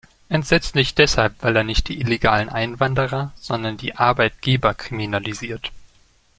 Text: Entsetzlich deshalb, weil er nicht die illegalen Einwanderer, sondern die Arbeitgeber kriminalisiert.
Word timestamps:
Entsetzlich 0.29 0.95
deshalb, 0.95 1.35
weil 1.43 1.55
er 1.55 1.63
nicht 1.63 1.87
die 1.87 1.99
illegalen 1.99 2.49
Einwanderer, 2.49 3.33
sondern 3.35 3.77
die 3.77 3.97
Arbeitgeber 3.97 4.73
kriminalisiert. 4.73 5.71